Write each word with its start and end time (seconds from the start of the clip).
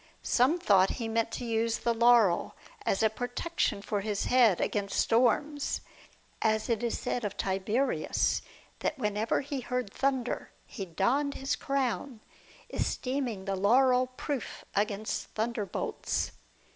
Some 0.23 0.57
thought 0.57 0.89
he 0.97 1.07
meant 1.07 1.29
to 1.33 1.45
use 1.45 1.77
the 1.77 1.93
laurel 1.93 2.55
as 2.87 3.03
a 3.03 3.07
protection 3.11 3.83
for 3.83 4.01
his 4.01 4.25
head 4.25 4.59
against 4.59 4.97
storms; 4.99 5.81
as 6.41 6.69
it 6.71 6.81
is 6.81 6.97
said 6.97 7.23
of 7.23 7.37
Tiberius 7.37 8.41
that 8.79 8.97
whenever 8.97 9.41
he 9.41 9.59
heard 9.61 9.93
thunder, 9.93 10.49
he 10.65 10.85
donned 10.85 11.35
his 11.35 11.55
crown, 11.55 12.19
esteeming 12.71 13.45
the 13.45 13.55
laurel 13.55 14.07
proof 14.07 14.65
against 14.73 15.27
thunderbolts. 15.35 16.31